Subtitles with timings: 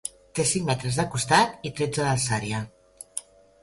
[0.37, 2.67] Té cinc metres de costat i tretze d'alçària.